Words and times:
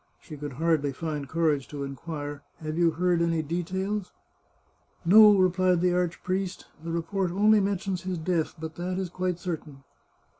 She 0.19 0.35
could 0.35 0.53
hardly 0.53 0.93
find 0.93 1.29
courage 1.29 1.67
to 1.67 1.83
inquire," 1.83 2.41
Have 2.63 2.75
you 2.75 2.89
heard 2.89 3.21
any 3.21 3.43
details?"" 3.43 4.11
No," 5.05 5.31
replied 5.37 5.79
the 5.81 5.93
archpriest," 5.93 6.65
the 6.83 6.89
report 6.89 7.29
only 7.29 7.59
mentions 7.59 8.01
his 8.01 8.17
death; 8.17 8.55
but 8.59 8.77
that 8.77 8.97
is 8.97 9.09
quite 9.09 9.37
certain." 9.37 9.83